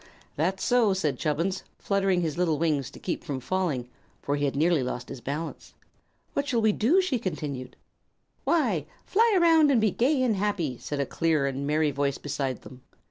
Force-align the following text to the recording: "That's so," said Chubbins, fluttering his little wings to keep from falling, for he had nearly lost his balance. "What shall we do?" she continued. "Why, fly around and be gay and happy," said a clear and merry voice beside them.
"That's 0.35 0.63
so," 0.63 0.95
said 0.95 1.19
Chubbins, 1.19 1.61
fluttering 1.77 2.21
his 2.21 2.35
little 2.35 2.57
wings 2.57 2.89
to 2.89 2.99
keep 2.99 3.23
from 3.23 3.39
falling, 3.39 3.87
for 4.19 4.35
he 4.35 4.45
had 4.45 4.55
nearly 4.55 4.81
lost 4.81 5.09
his 5.09 5.21
balance. 5.21 5.75
"What 6.33 6.47
shall 6.47 6.59
we 6.59 6.71
do?" 6.71 7.01
she 7.01 7.19
continued. 7.19 7.75
"Why, 8.43 8.87
fly 9.05 9.31
around 9.39 9.69
and 9.69 9.79
be 9.79 9.91
gay 9.91 10.23
and 10.23 10.35
happy," 10.37 10.79
said 10.79 10.99
a 10.99 11.05
clear 11.05 11.45
and 11.45 11.67
merry 11.67 11.91
voice 11.91 12.17
beside 12.17 12.63
them. 12.63 12.81